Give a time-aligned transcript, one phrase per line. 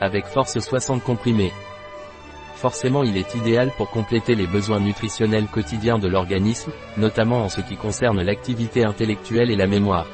[0.00, 1.52] avec force 60 comprimés.
[2.56, 7.60] Forcément il est idéal pour compléter les besoins nutritionnels quotidiens de l'organisme, notamment en ce
[7.60, 10.06] qui concerne l'activité intellectuelle et la mémoire.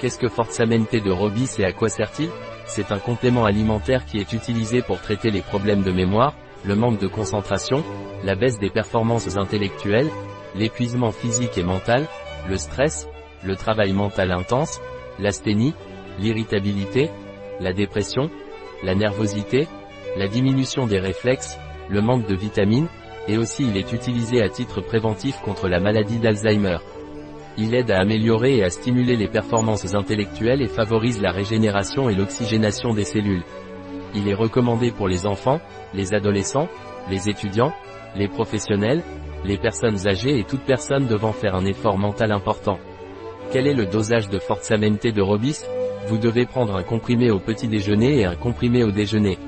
[0.00, 2.30] Qu'est-ce que Fortsamente de Robis et à quoi sert-il?
[2.66, 6.34] C'est un complément alimentaire qui est utilisé pour traiter les problèmes de mémoire,
[6.64, 7.84] le manque de concentration,
[8.24, 10.10] la baisse des performances intellectuelles,
[10.54, 12.06] l'épuisement physique et mental,
[12.48, 13.08] le stress,
[13.44, 14.80] le travail mental intense,
[15.18, 15.74] l'asthénie,
[16.18, 17.10] l'irritabilité,
[17.60, 18.30] la dépression,
[18.82, 19.68] la nervosité,
[20.16, 22.88] la diminution des réflexes, le manque de vitamines,
[23.28, 26.78] et aussi il est utilisé à titre préventif contre la maladie d'Alzheimer.
[27.56, 32.14] Il aide à améliorer et à stimuler les performances intellectuelles et favorise la régénération et
[32.14, 33.42] l'oxygénation des cellules.
[34.14, 35.60] Il est recommandé pour les enfants,
[35.92, 36.68] les adolescents,
[37.10, 37.72] les étudiants,
[38.16, 39.02] les professionnels,
[39.44, 42.78] les personnes âgées et toute personne devant faire un effort mental important.
[43.52, 45.64] Quel est le dosage de Fortsamente de Robis?
[46.08, 49.38] Vous devez prendre un comprimé au petit déjeuner et un comprimé au déjeuner.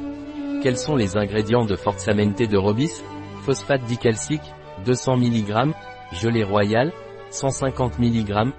[0.62, 3.02] Quels sont les ingrédients de Fortsamente de Robis?
[3.46, 4.42] Phosphate dicalcique,
[4.84, 5.72] 200 mg,
[6.12, 6.92] gelée royale,
[7.30, 8.52] 150 mg,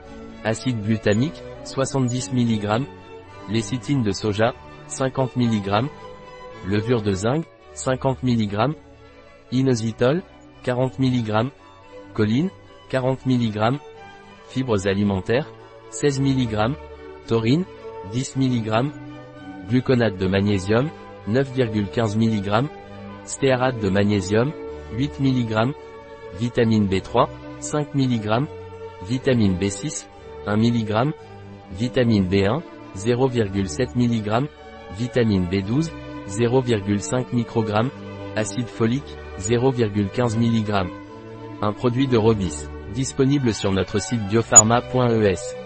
[0.44, 2.82] acide glutamique, 70 mg,
[3.50, 4.56] lécithine de soja,
[4.88, 5.86] 50 mg,
[6.68, 8.74] levure de zinc, 50 mg,
[9.52, 10.24] inositol,
[10.64, 11.52] 40 mg,
[12.16, 12.50] choline,
[12.90, 13.78] 40 mg,
[14.50, 15.52] fibres alimentaires,
[15.92, 16.74] 16 mg,
[17.28, 17.64] taurine,
[18.12, 18.92] 10 mg,
[19.70, 20.90] gluconate de magnésium,
[21.30, 22.66] 9,15 mg,
[23.26, 24.52] stéarate de magnésium,
[24.98, 25.74] 8 mg,
[26.40, 27.28] vitamine B3,
[27.60, 28.46] 5 mg,
[29.08, 30.06] vitamine B6,
[30.48, 31.14] 1 mg,
[31.72, 32.62] vitamine B1,
[32.98, 34.48] 0,7 mg,
[34.98, 35.90] vitamine B12,
[36.28, 37.90] 0,5 microgramme,
[38.36, 40.88] acide folique, 0,15 mg.
[41.62, 45.61] Un produit de Robis, disponible sur notre site biopharma.es.